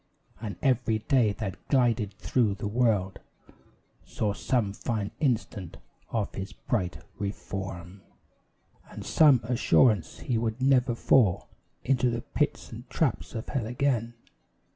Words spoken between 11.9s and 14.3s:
the pits and traps of hell again.